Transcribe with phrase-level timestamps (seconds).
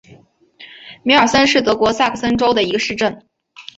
[1.03, 3.23] 米尔森是德国萨克森州的一个市镇。